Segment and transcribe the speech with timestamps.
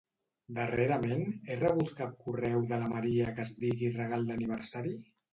[0.59, 1.19] Darrerament,
[1.49, 4.95] he rebut cap correu de la Maria que es digui regal d'aniversari?